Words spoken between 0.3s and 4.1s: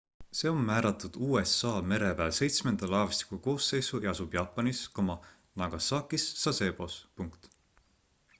see on määratud usa mereväe seitsmenda laevastiku koosseisu